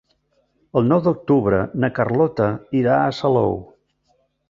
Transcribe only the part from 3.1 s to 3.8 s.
Salou.